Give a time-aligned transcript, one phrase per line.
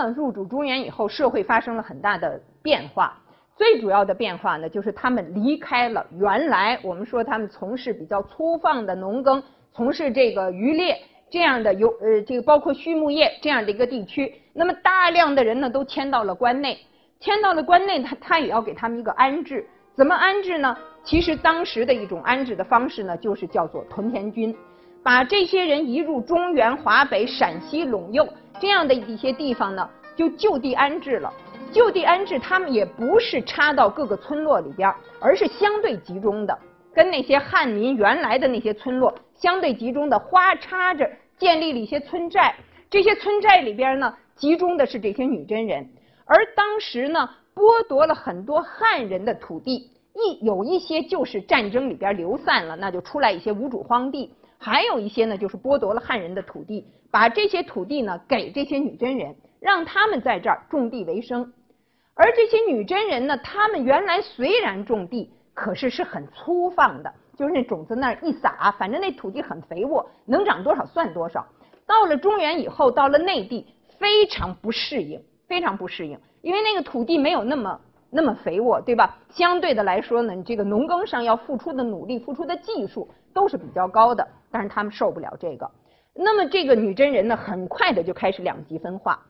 [0.00, 3.18] 呢入主中原以后，社会发生了很大的变化。
[3.56, 9.42] 最主要的变化呢，就是他们离开了原来我们说他们从事比较粗放的农耕，
[9.72, 10.96] 从事这个渔猎
[11.30, 14.32] 这样的有呃这个包括畜牧业这样的一个地区。
[14.54, 16.78] 那么大量的人呢都迁到了关内，
[17.18, 19.66] 迁到了关内，他他也要给他们一个安置。
[19.94, 20.74] 怎么安置呢？
[21.04, 24.56] 其实当时的一种安置的方式呢，就是叫做屯田军，
[25.02, 28.26] 把这些人移入中原、华北、陕西、陇右
[28.60, 31.32] 这样的一些地方呢，就就地安置了。
[31.72, 36.58] 就地安置，他们也不是插到各个村落里边，而是相对集中的，
[36.92, 41.08] 跟那些汉民原来的那些村落相对集中的花插着
[41.38, 42.54] 建立了一些村寨。
[42.90, 45.88] 这些村寨里边呢，集中的是这些女真人，
[46.24, 54.28] 而当时呢，剥夺了很多汉人的土地，一有一些就是战争里边流散了，那就出来一些无主荒地；
[54.62, 61.50] 还有一些呢，就是剥夺了汉人的土地，把这些土地呢给这些女真人，让他们在这儿种地为生。
[62.14, 71.46] 而这些女真人呢，他们原来虽然种地，可是是很粗放的，就是那种子那儿一撒，反正那土地很肥沃，能长多少算多少。
[71.86, 73.66] 到了中原以后，到了内地，
[73.98, 75.18] 非常不适应，
[75.48, 77.80] 非常不适应，因为那个土地没有那么
[78.10, 79.16] 那么肥沃，对吧？
[79.30, 85.70] 相对的来说呢，你这个农耕上要付出的努力、付出的技术都是比较高的，但是他们受不了这个。
[86.12, 89.20] 那么这个女真人呢，很快的就开始两极分化。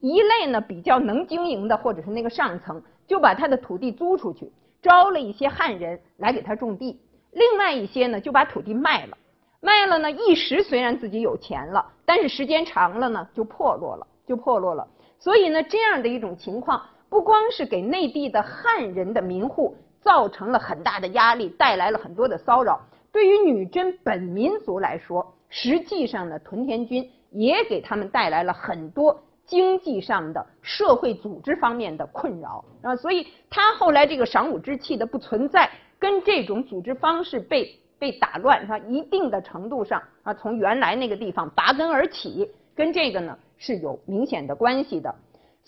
[0.00, 6.96] 一类呢比较能经营的，或者是那个上层，就把他的土地租出去，招了一些汉人来给他种地；
[7.32, 9.18] 另外一些呢就把土地卖了，
[9.60, 14.88] 卖了呢一时虽然自己有钱了，但是时间长了呢就破落了，就破落了。
[15.18, 22.80] 所以呢这样的一种情况，不光是给内地的汉人的民户造成了很大的压力，带来了很多的骚扰，
[23.12, 29.20] 对于女真本民族来说，实际上呢屯田军也给他们带来了很多。
[29.46, 38.78] 经济上的、社会组织方面的困扰啊，所以他后来这个赏武之气的不存在，跟这种组织方式被被打乱，是吧？
[38.78, 45.12] 一定的程度上啊，从原来那个地方拔根而起，跟这个呢是有明显的关系的。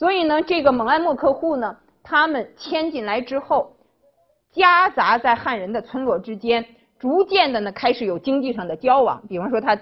[0.03, 3.77] 所以呢，这个蒙安莫克户呢，他们迁进来之后，
[4.51, 6.67] 夹杂在汉人的村落之间，
[6.99, 9.79] 逐渐的呢开始有经济上的交往，比方说他。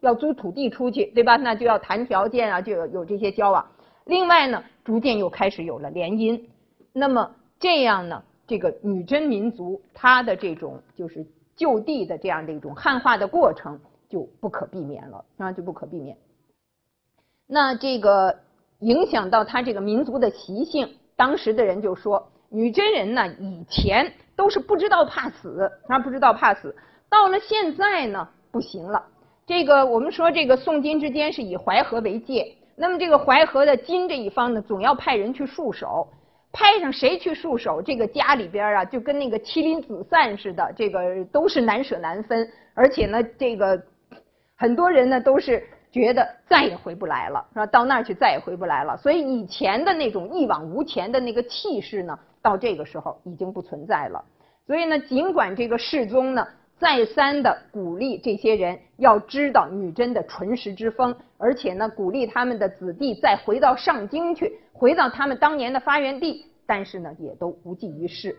[0.00, 1.36] 要租土地出去，对吧？
[1.36, 3.64] 那就要谈条件啊，就有有这些交往。
[4.06, 6.40] 另外呢，逐渐又开始有了联姻。
[6.94, 13.78] 那么这样呢，这个女真民族它的这种就是就地的这样的一种汉化的过程
[14.08, 16.16] 就不可避免了，啊，就不可避免。
[17.46, 18.38] 那这个
[18.80, 26.74] 影响到他这个民族的习性，当时的人就说，女真人呢以前都是不知道怕死，他，不知道怕死，
[27.08, 29.04] 到了现在呢不行了。
[29.46, 36.08] 这个我们说，这个宋金之间是以淮河为界，那么这个淮河的金这一方呢，总要派人去戍守，
[36.52, 43.82] 派上谁去戍守，这个家里边啊，就跟那个妻离子散似的，这个都是难舍难分，而且呢，这个
[44.56, 47.66] 很多人呢都是觉得再也回不来了，是吧？
[47.66, 54.24] 到那儿去再也回不来了，所以以前的那种一往无前的那个气势呢，到这个时候已经不存在了。
[54.66, 56.46] 所以呢，尽管这个世宗呢。
[56.80, 66.46] 再三的鼓励这些人要知道女真的纯实之风，而且呢，鼓励他们的子弟再回到上京去，回到他们当年的发源地。
[66.66, 68.34] 但是呢，也都无济于事。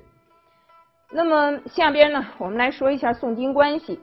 [1.12, 4.00] 那么下边呢，我们来说一下宋金关系。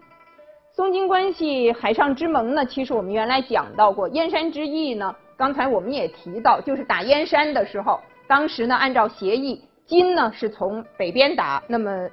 [0.79, 4.09] 宋金关系海上之盟呢，其实我们原来讲到过。
[4.11, 7.99] 燕山之役呢，刚才我们也提到，就是打燕山的时候，
[8.29, 12.09] 当时呢，按照协议，金呢是从北边打，那么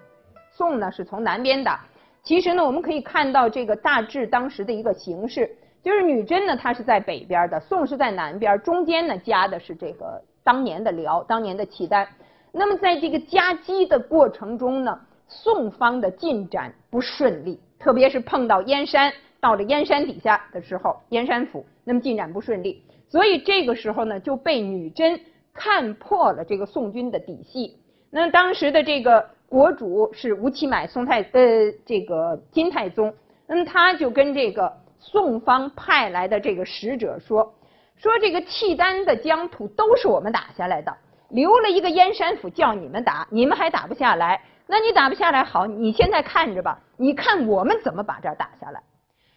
[0.52, 1.86] 宋呢是从南边打。
[2.24, 5.48] 其实呢，我们可以看到这个大致当时的一个形势，
[5.84, 12.08] 就是女真呢，它是在北边的，宋是在南边，中间呢夹的是这个当年的辽，当年的契丹。
[12.52, 25.20] 那么在这个夹击的过程中呢，宋方的进展不顺利，特别是碰到燕山，到了燕山底下的时候，燕山府，那么进展不顺利，所以这个时候呢，就被女真
[25.54, 27.78] 看破了这个宋军的底细。
[28.10, 29.30] 那当时的这个。
[29.48, 33.14] 国主是吴乞买，宋太呃这个金太宗，
[33.48, 37.54] 那么他就跟这个宋方派来的这个使者说，
[37.96, 40.92] 说这个契丹的疆土都是我们打下来的，
[41.30, 48.82] 留了一个燕山府叫你们打，你们还打不下来，那你打不下来好，你现在看着吧，你看我们怎么把这儿打下来。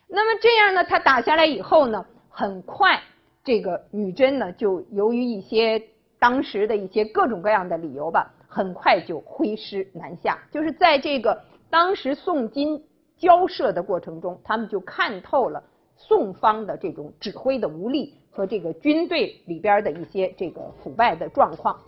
[0.06, 3.00] 那么这样呢，他打下来以后呢，很快
[3.44, 5.82] 这个女真呢就由于一些
[6.18, 8.34] 当时的一些各种各样的理由吧。
[8.50, 11.38] 很快就挥师南下，就是在这个
[11.68, 12.82] 当时宋金
[13.18, 15.62] 交涉的过程中，他们就看透了
[15.98, 21.78] 宋方的这种指挥的无力，和这个军队里边的一些这个腐败的状况。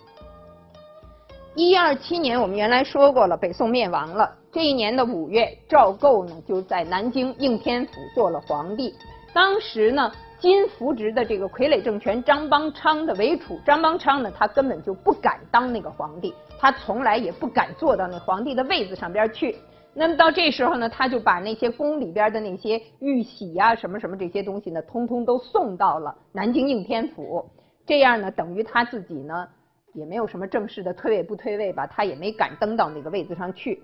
[1.57, 4.33] 一二七年，我们原来说过了，北宋灭亡了。
[4.53, 8.95] 这一年的五月，赵构呢就在南京应天府做了皇帝。
[9.35, 19.57] 当时呢，金扶植的这个傀儡政权张邦昌的为储，张邦昌呢他根本就不敢当那个皇帝，他从来也不敢坐到那皇帝的位子上边去。
[19.93, 27.45] 那么到这时候呢，他就把那些宫里边的那些玉玺呀、什么什么这些东西呢，通通都送到了南京应天府。
[27.85, 29.49] 这样呢，等于他自己呢。
[29.93, 33.83] 也没有什么正式的退位不退位吧，他也没敢登到那个位子上去。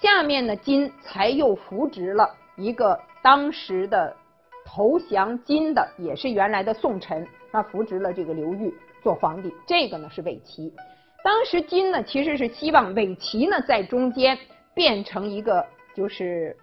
[0.00, 4.14] 下面呢，金才又扶植了一个当时的
[4.64, 8.72] 投降金的，也是原来的宋臣，他扶植了这个刘裕
[9.02, 9.52] 做皇帝。
[9.66, 10.72] 这个呢是伪齐。
[11.24, 14.38] 当时金呢其实是希望伪齐呢在中间
[14.74, 16.56] 变成一个就是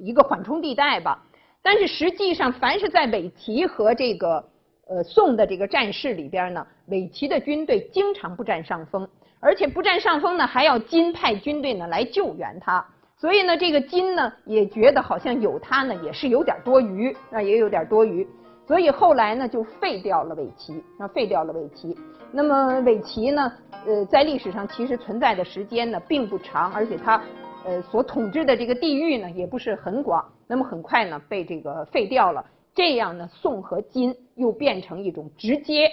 [0.00, 1.22] 一个缓冲地带吧，
[1.62, 4.44] 但是实际上凡是在伪齐和这个。
[4.92, 9.08] 呃，宋的这个战事里边呢，韦齐的军队经常不占上风，
[9.38, 12.84] 而且不占上风呢，还要金派军队呢来救援他。
[13.16, 18.26] 所以呢，这个金呢也觉得好像有他呢也是有点多余，那也有点多余。
[18.66, 21.96] 所以后来呢就废掉了韦齐，那废掉了韦齐。
[22.32, 23.52] 那么韦齐呢，
[23.86, 27.20] 呃，在历史上其实存在的时间呢并不长，而且他
[27.64, 30.24] 呃所统治的这个地域呢也不是很广。
[30.46, 32.44] 那么很快呢被这个废掉了。
[32.72, 35.90] 这样呢，宋和金又变成一种直接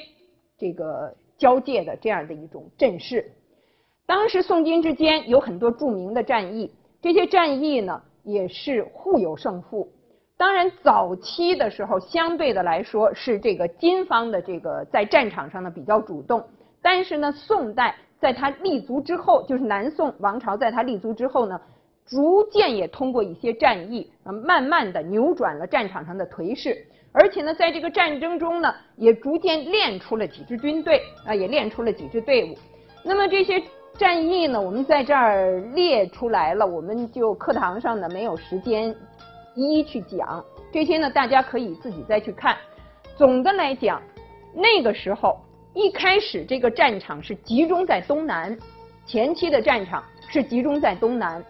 [0.58, 3.32] 这个交界的这样的一种阵势。
[4.06, 6.72] 当时宋金之间有很多著名的战役，
[7.02, 9.92] 这些战役呢也是互有胜负。
[10.38, 16.44] 当然，早期的时候相对的来说是这个金方的这个在战场上呢比较主动，
[16.82, 21.60] 但是呢，宋代在他立足之后，就是南宋王朝在他立足之后呢。
[22.10, 26.88] 逐渐也通过一些战役啊，慢慢的扭转了战场上的颓势，
[27.20, 32.56] 而且呢，在这个战争中呢，也逐渐练出了几支军队啊，也练出了几支队伍。
[33.04, 33.60] 那么这些
[33.98, 38.96] 战役呢，我们在这儿列出来了，我们就课堂上呢没有时间
[39.56, 42.56] 一一去讲这些呢，大家可以自己再去看。
[43.16, 44.00] 总的来讲，
[44.54, 45.40] 那个时候
[45.74, 48.56] 一开始这个战场是集中在东南，
[49.08, 51.44] 前期的战场是集中在东南。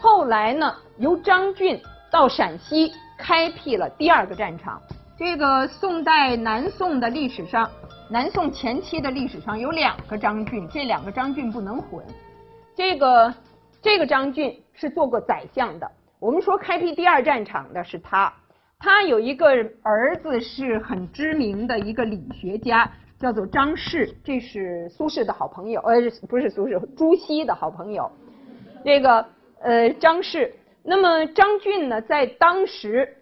[0.00, 1.78] 后来呢，由张俊
[2.10, 4.80] 到陕西开辟了第二个战场。
[5.20, 7.70] 这个宋代南宋的历史上，
[8.08, 12.02] 南宋前期的历史上有两个张俊，这两个张俊不能混。
[12.74, 13.34] 这个
[13.82, 15.86] 这个张俊是做过宰相的。
[16.18, 18.32] 我们说开辟第二战场的是他，
[18.78, 19.48] 他有一个
[19.82, 25.96] 儿子是很知名的一个理学家，叫做张氏，这是苏轼的好朋友，呃，
[26.30, 28.10] 不是苏轼，朱熹的好朋友。
[28.82, 29.22] 这个。
[29.62, 33.18] 呃，张氏，那么张俊呢，在当时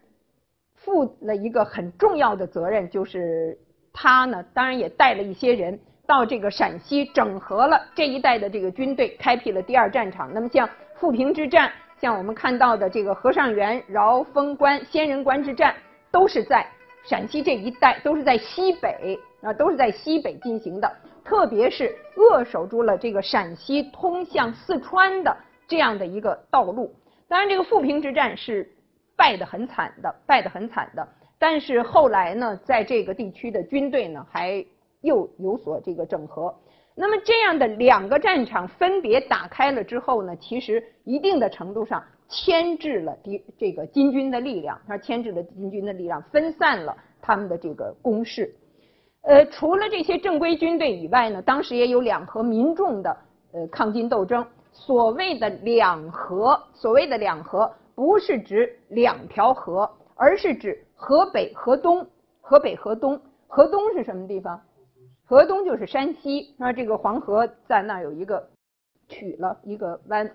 [0.79, 3.57] 负了一个很重要的责任，就是
[3.93, 10.33] 他呢，当然也带了一些人到这个陕西，整合了这一带的这个军队，开辟了第二战场。
[10.33, 11.71] 那么像富平之战，
[12.01, 15.75] 像我们看到的这个和尚原、饶峰关、仙人关之战，
[16.11, 16.67] 都是在
[17.05, 20.91] 陕西这一带，都是在西北啊，都是在西北进行的。
[21.25, 25.37] 特别是扼守住了这个陕西通向四川的。
[25.71, 26.91] 这样的一个道路，
[27.29, 28.67] 当然这个富平之战是
[29.19, 31.07] 败得很惨的，败得很惨的。
[31.41, 34.65] 但是后来呢，在这个地区的军队呢，还
[35.01, 36.55] 又有所这个整合。
[36.95, 48.55] 那么这样的两个战场分别打开了之后呢，其实一定的程度上牵制了敌这个金军的力量，它牵制了金军的力量，分散了他们的这个攻势。
[49.23, 53.17] 呃，除了这些正规军队以外呢，当时也有两河民众的
[53.53, 54.47] 呃抗金斗争。
[54.71, 62.07] 所谓的两河，所谓的两河，不是指两条河，而是指河北、河东、
[62.41, 63.21] 河北、河东。
[63.49, 64.61] 河东是什么地方？
[65.27, 66.55] 河东就是山西。
[66.57, 68.49] 那这个黄河在那有一个
[69.09, 70.31] 曲了一个弯。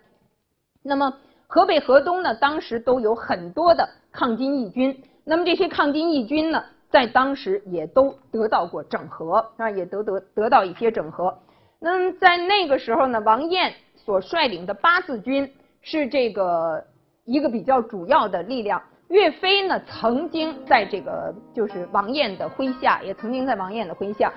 [0.82, 1.18] 那么
[1.48, 5.02] 河北、河东呢，当时都有很多的抗金义军。
[5.24, 11.34] 那么这些抗金义军呢，在当时也都得到过整合啊，也得得得到一些整合。
[11.80, 13.74] 那么在那个时候呢，王彦。
[13.96, 16.84] 所率领的八字军是这个
[17.26, 18.82] 一个比较主要的力量。
[19.10, 24.32] 岳飞呢，曾经在这个就是王彦的麾下，也曾经在王彦的麾下。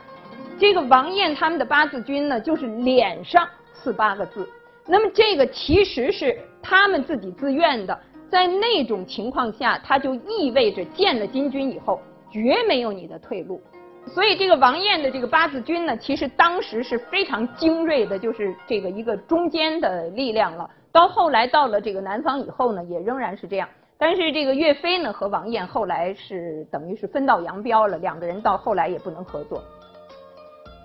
[0.59, 4.49] 这个王彦他们的八字军呢，就是脸上刺八个字。
[4.87, 12.01] 那么这个其实是他们自己自愿的，在那种情况下，他就意味着建了金军以后，
[12.31, 13.61] 绝没有你的退路。
[14.07, 20.69] 所以这个王彦的这个八字军呢，其实当时是非常精锐的，就是这个一个中间的力量了。
[20.97, 23.69] 到后来到了这个南方以后呢，也仍然是这样。
[23.99, 29.63] 但是这个岳飞呢和王燕后来是等于是分道扬镳了，两个人到后来也不能合作。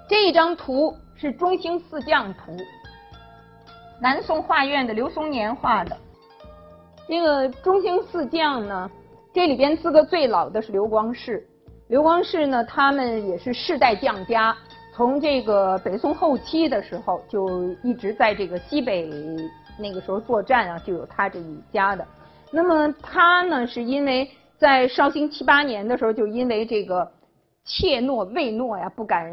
[0.09, 2.51] 这一张图是中兴四将图，
[4.01, 5.95] 南宋画院的刘松年画的。
[7.07, 8.91] 这个中兴四将呢，
[9.33, 11.47] 这里边资格最老的是刘光世。
[11.87, 14.53] 刘光世呢，他们也是世代将家，
[14.93, 19.09] 从这个北宋后期的时候就一直在这个西北
[19.81, 22.05] 那个时候作战啊，就有他这一家的。
[22.51, 27.09] 那么他呢，是因为在绍兴七八年的时候，就因为这个
[27.63, 29.31] 怯懦畏懦呀，不敢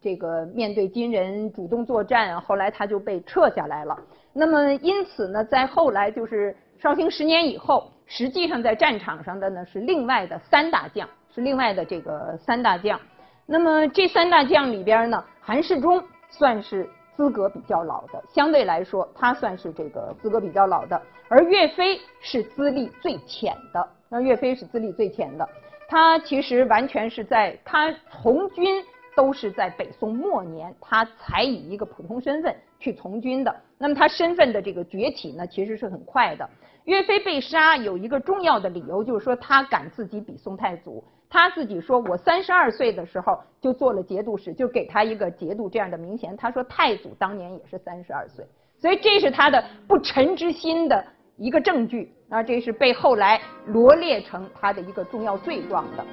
[0.00, 3.98] 这个面对金人主动作战啊，后来他就被撤下来了。
[4.32, 13.00] 那么因此呢，在后来就是绍兴十年以后，实际上在战场上的呢是另外的三大将，是另外的这个三大将。
[13.46, 16.88] 那么这三大将里边呢，韩世忠算是。
[17.18, 23.88] 资格比较老的，相对来说，他算是这个资格比较老的，而岳飞是资历最浅的。
[24.08, 25.48] 那岳飞是资历最浅的，
[25.88, 28.84] 他其实完全是在他从军
[29.16, 33.52] 都是在北宋末年，他才以一个普通身份去从军的。
[33.78, 36.48] 那么他身份的这个崛起呢，其实是很快的。
[36.84, 41.02] 岳飞被杀有一个重要的理由，就是说他敢自己比宋太祖。
[41.30, 48.46] 他自己说：“我三十二岁的时候就做了节度使，就给他一个节度这样的名衔。”他说：“太祖当年也是三十二岁，
[48.78, 51.04] 所以这是他的不臣之心的
[51.36, 52.42] 一个证据啊！
[52.42, 56.04] 这是被后来罗列成他的一个重要罪状的。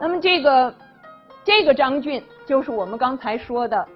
[0.00, 0.74] 那么这个
[1.44, 3.86] 这个张俊就是我们刚才说的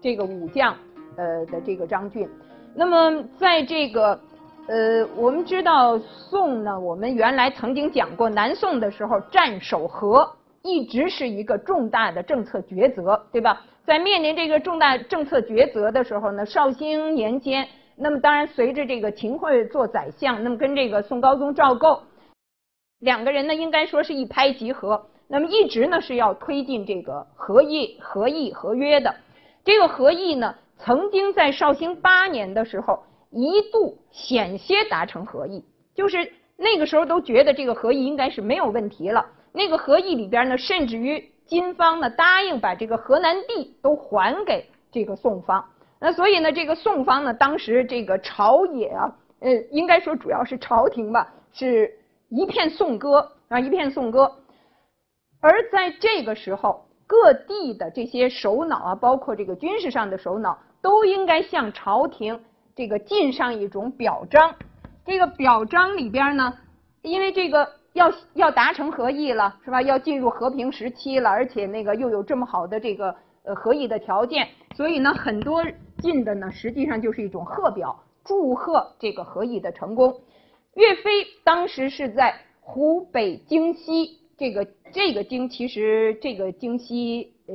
[0.00, 0.76] 这个武将
[1.16, 2.28] 呃的这个张俊。
[2.74, 4.20] 那么在这个。
[4.68, 10.28] 呃，我们知道宋呢，我们原来曾经讲过，南宋的时候战守河
[10.62, 13.62] 一直是一个重大的政策抉择，对吧？
[13.84, 22.02] 在面临这个重大政策抉择的时候呢，绍兴年间，那么当然随着这个秦桧做宰相，那么跟这个宋高宗赵构
[22.98, 29.14] 两个人呢，应该说是一拍即合，那么一直呢是要推进这个和议、和议、合约的。
[29.64, 32.98] 这个和议呢，曾经在绍兴八年的时候。
[33.30, 35.64] 一度险些达成和议，
[35.94, 39.26] 就是那个时候都觉得这个和议应该是没有问题了。
[39.52, 45.64] 那个和议里边呢，甚至于金方呢答应把这个河南地都还给这个宋方。
[45.98, 54.30] 那所以呢，这个宋方呢，当时这个朝野啊，呃，应该说主要是朝廷吧，是一片颂歌啊，一片颂歌。
[55.40, 62.38] 而在这个时候，各地的这些首脑啊，包括这个军事上的首脑，都应该向朝廷。
[62.76, 64.54] 这个进上一种表彰，
[65.04, 66.58] 这个表彰里边呢，
[67.00, 69.80] 因为这个要要达成和议了，是吧？
[69.80, 75.64] 要进入和平时期了，而且那个又有这么好的这个呃和议的条件，所以呢，很多
[75.98, 80.20] 进的呢，实际上就是一种贺表，祝贺这个和议的成功。
[80.74, 81.10] 岳飞
[81.42, 87.54] 当时是在湖北荆西，这个这个荆其实这个荆西呃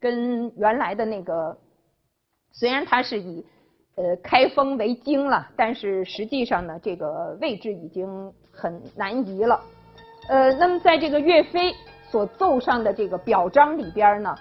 [0.00, 1.58] 跟原来的那个
[2.52, 3.44] 虽然它是以
[3.94, 9.60] 呃，开封为京了，但是实际上呢，这个位置已经很难移了。
[10.28, 11.74] 呃，那么在这个岳飞
[12.10, 14.34] 所奏上的这个表彰里边呢，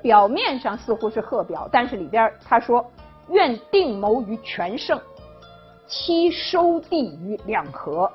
[0.00, 2.90] 表面上似乎是贺表，但是里边他说
[3.28, 4.98] ：“愿定谋于全胜，
[5.86, 8.10] 期收地于两河，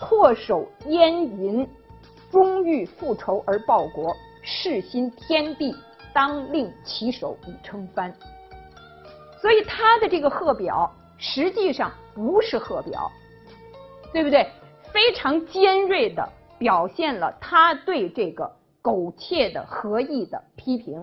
[0.00, 1.68] 唾手燕云，
[2.30, 5.76] 终欲复仇而报国，誓心天地，
[6.14, 8.10] 当令其手以称藩。”
[9.44, 13.12] 所以他的这个贺表实际上不是贺表，
[14.10, 14.48] 对不对？
[14.90, 16.26] 非常尖锐的
[16.58, 20.94] 表现了他对这个苟且的和议的批评。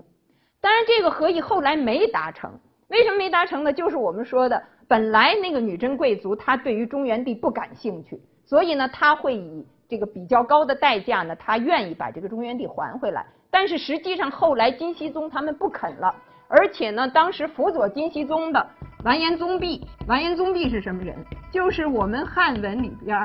[0.59, 2.51] 当然，这个和议后来没达成。
[2.87, 3.71] 为什么没达成呢？
[3.71, 13.23] 就是我们说的，本来那个女真贵族她对于中原地不感兴趣，所以呢，他会以这个比较高的代价呢，他愿意把这个中原地还回来。
[13.51, 16.15] 但是实际上后来金熙宗他们不肯了。
[16.53, 18.67] 而且呢，当时辅佐金熙宗的
[19.05, 21.15] 完颜宗弼，完颜宗弼是什么人？
[21.49, 23.17] 就是我们汉文里边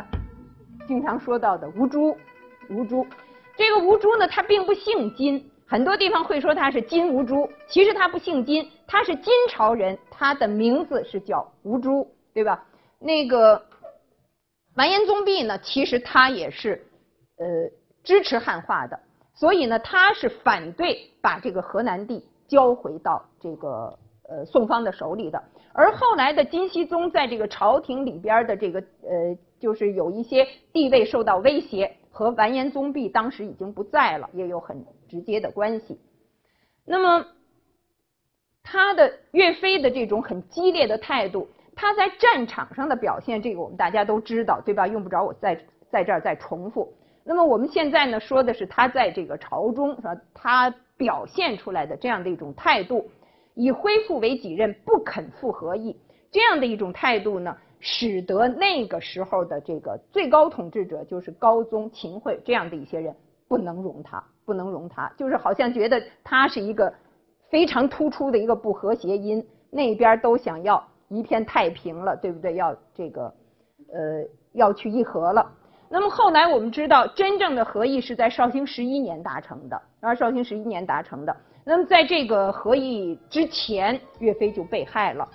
[0.86, 2.16] 经常说到的吴珠。
[2.70, 3.06] 吴珠，
[3.56, 12.64] 这个吴珠呢，他并不姓金，很多地方会说他是金吴珠，其实他不姓金，他是金朝人，他的名字是叫吴珠，对吧？
[12.98, 13.60] 那个
[14.74, 16.80] 完颜宗弼呢，其实他也是
[17.38, 17.46] 呃
[18.04, 18.98] 支持汉化的，
[19.34, 22.24] 所以呢，他是反对把这个河南地。
[22.48, 23.98] 交回到这个
[24.28, 36.00] 呃宋方的手里的，而后来的金熙宗在这个朝廷里边的这个呃，就是有一些地位受到威胁，和完颜宗弼当时已经不在了，也有很直接的关系。
[36.84, 37.26] 那么
[38.62, 44.86] 他的岳飞的这种很激烈的态度，他在战场上的表现，这个我们大家都知道，对吧？
[44.86, 45.60] 用不着我再
[45.90, 46.92] 在这儿再重复。
[47.24, 50.16] 那么我们现在呢说的是他在这个朝中是吧？
[50.32, 53.08] 他表现出来的这样的一种态度，
[53.54, 55.96] 以恢复为己任，不肯复合议，
[56.30, 63.14] 这样的一种态度呢，使得那个时候的这个最高统治者就是高宗秦桧这样的一些人
[63.48, 66.92] 不能容他，不能容他，就是好像觉得他是一个
[67.50, 70.82] 非常突出的一个不和谐音，那边都想要。
[71.08, 72.56] 一片太平了，对不对？
[72.56, 73.32] 要这个，
[73.92, 75.48] 呃，要去议和了。
[75.88, 81.36] 那么后来我们知道，真正的和议是在绍兴十一年达成的，而绍兴十一年达成的。
[81.64, 85.28] 那么在这个和议之前，岳飞就被害了。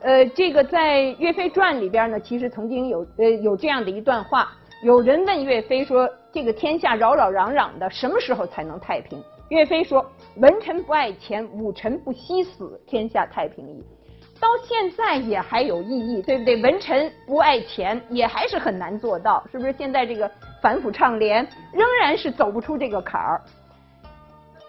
[0.00, 9.18] 呃，这个在《岳飞传》里边呢，其实曾经有呃有这样的一段话：有人问岳飞说：“这个天下扰扰攘攘的，什么时候才能太平？”
[9.48, 10.04] 岳飞说
[10.36, 13.82] ：“文臣不爱钱，武臣不惜死，天下太平矣。”
[14.40, 16.60] 到现在也还有意义，对不对？
[16.60, 19.72] 文臣不爱钱，也还是很难做到，是不是？
[19.72, 23.40] 现在这个反腐倡廉，仍然是走不出这个坎儿。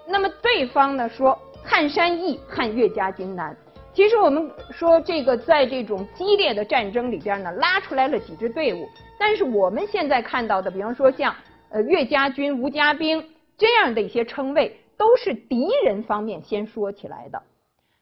[0.07, 3.55] 那么对方呢说汉山易，汉岳家军难。
[3.93, 11.34] 其实我们说这个在这种激烈的战争里边呢，拉出来了几支队伍，但是我们现在看到的，比方说像
[11.69, 13.25] 呃岳家军、吴家兵
[13.58, 17.41] 这样的一些称谓，都是敌人方面先说起来的。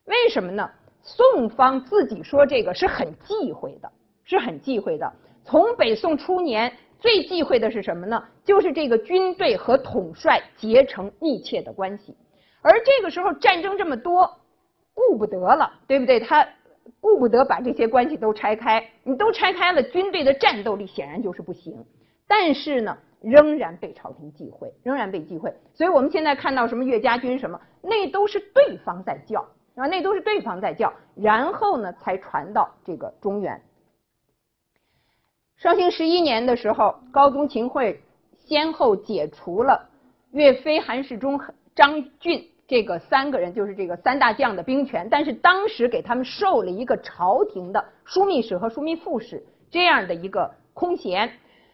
[0.06, 0.70] 为什么呢？
[1.04, 3.92] 宋方自己说这个是很忌讳的，
[4.24, 5.12] 是很忌讳的。
[5.44, 8.24] 从北宋初年最忌讳的是什么呢？
[8.46, 12.16] 就是这个军队和统帅结成密切的关系。
[12.62, 14.40] 而这个时候战争这么多，
[14.94, 16.22] 顾不得了，对不对？
[16.22, 16.48] 他
[17.02, 21.86] 顾不得把这些关系都拆开，你都拆开了，军队的战斗力显然就是不行。
[22.26, 25.54] 但是呢，仍然被朝廷忌讳，仍然被忌讳。
[25.74, 29.46] 所以我们现在看到什么岳家军什么，那都是对方在叫。
[29.76, 33.60] 啊，那都是对方在叫，然后呢才传到这个中原。
[35.58, 38.00] 绍兴十一年的时候，高宗秦桧
[38.46, 39.90] 先后解除了
[40.32, 41.40] 岳飞、韩世忠、
[41.76, 51.32] 张俊这个三个人，就是这个三大将的兵权，但是当时给他们授了一个朝廷的枢密使和枢密副使这样的一个空衔。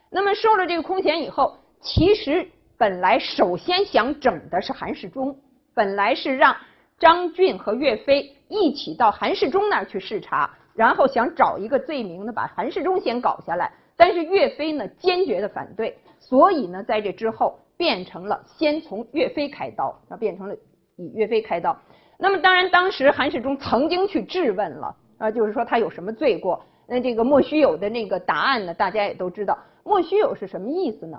[0.09, 5.37] 那么授了这个空衔以后，其实本来首先想整的是韩世忠，
[5.73, 6.55] 本来是让。
[6.99, 13.71] 张俊和岳飞一起到韩世忠那儿去视察，然后想找一个罪名呢，把韩世忠先搞下来。
[13.95, 20.55] 但是岳飞呢，坚决的反对，所以呢，在这之后变成了先从岳飞开刀，那变成了
[20.97, 21.77] 以岳飞开刀。
[22.17, 26.61] 那么当然，当时韩世忠曾经去质问了，啊，就是说他有什么罪过？
[26.87, 29.57] 那这个莫须有的那个答案呢，大家也都知道。
[29.83, 31.17] 莫须有是什么意思呢？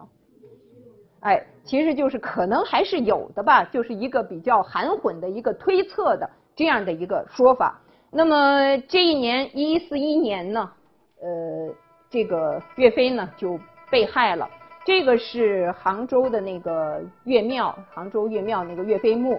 [1.20, 7.78] 哎，其实就是可能还是有的吧，就是一个比较含混的一个推测的这样的一个说法。
[8.11, 10.72] 那么这一年一一四一年呢，
[11.20, 11.74] 呃，
[12.09, 14.48] 这个岳飞呢就被害了。
[14.85, 19.38] 这个是杭州的那个岳庙，杭州岳庙那个岳飞墓。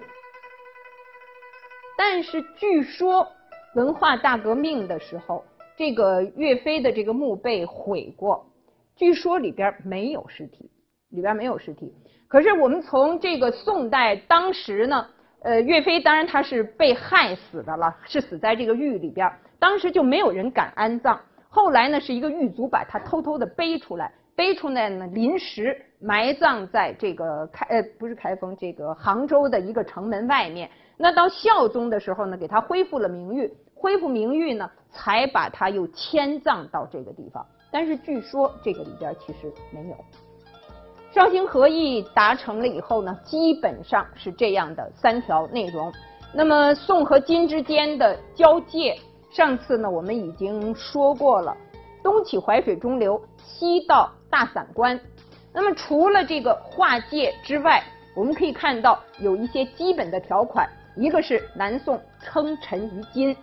[1.98, 3.28] 但是据说
[3.74, 5.44] 文化大革命的时候，
[5.76, 8.46] 这个岳飞的这个墓被毁过，
[8.96, 10.70] 据说里边没有尸体。
[11.12, 11.94] 里边没有尸体，
[12.28, 15.06] 可是我们从这个宋代当时呢，
[15.42, 21.20] 呃，岳飞当然他是被害死的了，是死在这个狱里边，当时就没有人敢安葬。
[21.50, 30.70] 后来呢，是一个狱卒把他偷偷的背出来，背出来呢，临时埋葬在这个开呃不是开封这个杭州的一个城门外面。
[30.96, 37.46] 那到孝宗的时候呢，给他恢复了名誉，恢复名誉呢，才把他又迁葬到这个地方。
[37.70, 39.96] 但是据说这个里边其实没有。
[41.14, 45.92] 绍兴和议达成了以后呢，基本上是这样的三条内容。
[46.34, 48.98] 那么宋和金之间的交界，
[49.30, 51.56] 上次呢我们已经说过了，
[52.02, 54.98] 东起淮水中流，西到大散关。
[55.52, 57.84] 那么除了这个划界之外，
[58.16, 63.36] 我们可以看到有一些基本的条款，一个是南宋称臣于金，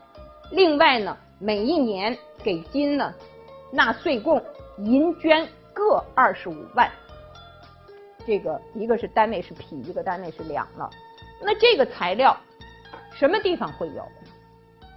[0.52, 3.12] 另外呢每一年给金呢
[3.70, 4.42] 纳岁贡
[4.78, 6.90] 银绢各二十五万。
[8.29, 10.91] 这个一个是单位是匹，一个单位是两了。
[11.41, 12.37] 那这个材料
[13.11, 14.07] 什么地方会有？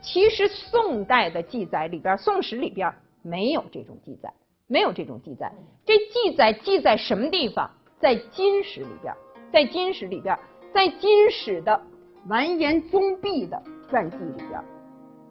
[0.01, 4.33] 其实宋代的记载里边，《宋史》里边没有这种记载，
[4.67, 5.49] 没有这种记载。
[5.85, 7.71] 这记载记在什么地方？
[8.01, 9.15] 在《金史》里边，
[9.49, 10.37] 在《金史》里边，
[10.73, 11.81] 在《金史》的
[12.27, 14.61] 完颜宗弼的传记里边。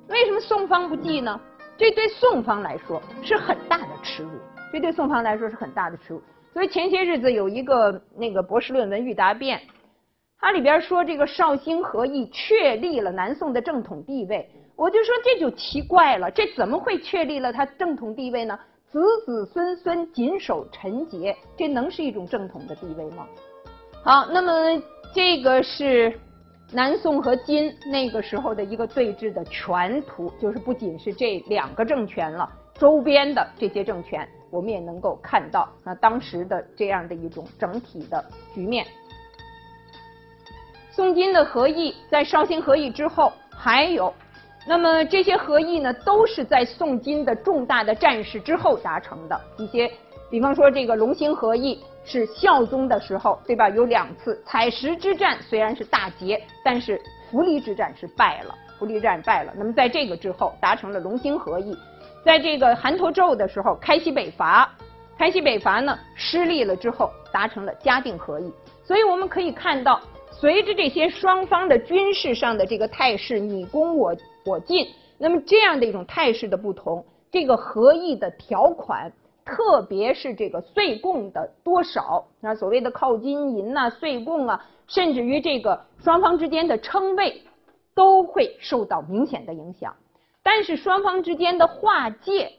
[0.08, 1.38] 为什么宋方不记呢？
[1.76, 4.30] 这对宋方来说是很大的耻辱，
[4.72, 6.22] 这对宋方来说是很大的耻辱。
[6.52, 9.58] 所以前些日子有一个那个博士论文《预答辩》，
[10.38, 18.58] 它里边说这个绍兴和议确立了南宋的正统地位，我就说这就奇怪了，这怎么会确立了它正统地位呢？
[18.90, 23.24] 子子孙孙谨守臣节，这能是一种正统的地位吗？
[24.02, 24.82] 好，那么
[25.14, 26.18] 这个是
[26.72, 38.86] 南宋和金那个时候的一个对峙的全图，就是不仅是这两个政权了，周边的这些政权，我们也能够看到啊当时的这样的一种整体的局面。
[40.90, 44.12] 宋金的和议，在绍兴和议之后，还有，
[44.66, 49.40] 那么这些和议呢，都是在宋金的重大的战事之后达成的。
[49.56, 49.90] 一些，
[50.30, 53.68] 比方说这个隆兴和议是孝宗的时候，对吧？
[53.70, 57.00] 有两次采石之战虽然是大捷，但是
[57.32, 59.54] 涪陵之战是败了，涪陵战败了。
[59.56, 61.74] 那么在这个之后达成了隆兴和议，
[62.24, 64.70] 在这个韩侂胄的时候开西北伐，
[65.18, 68.52] 开西北伐呢失利了之后达成了嘉定和议。
[68.84, 70.00] 所以我们可以看到。
[70.32, 79.12] 随着这些双方的军事上的这个态势你攻我我进，那么这样的一种态势的不同，这个和议的条款，
[79.44, 87.42] 特别是这个岁贡的多少，那所谓的靠金银呐、岁贡啊，甚至于这个双方之间的称谓，
[87.94, 89.94] 都会受到明显的影响。
[90.52, 92.50] 但是双方之间的划界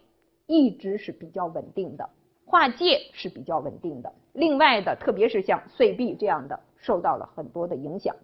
[0.47, 2.09] 一直是比较稳定的，
[2.45, 4.13] 划界是比较稳定的。
[4.31, 6.57] 另外的，特别是像岁币这样的。
[6.77, 8.15] 受到了很多的影响。